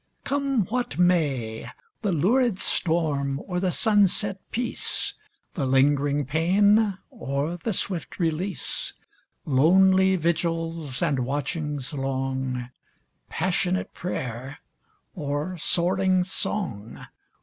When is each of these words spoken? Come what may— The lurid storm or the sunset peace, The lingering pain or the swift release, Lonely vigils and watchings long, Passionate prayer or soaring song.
Come 0.23 0.65
what 0.65 0.97
may— 0.97 1.69
The 2.01 2.11
lurid 2.11 2.57
storm 2.57 3.39
or 3.45 3.59
the 3.59 3.71
sunset 3.71 4.39
peace, 4.49 5.13
The 5.53 5.67
lingering 5.67 6.25
pain 6.25 6.97
or 7.11 7.57
the 7.63 7.71
swift 7.71 8.17
release, 8.19 8.93
Lonely 9.45 10.15
vigils 10.15 11.03
and 11.03 11.19
watchings 11.19 11.93
long, 11.93 12.71
Passionate 13.29 13.93
prayer 13.93 14.57
or 15.13 15.55
soaring 15.59 16.23
song. 16.23 17.05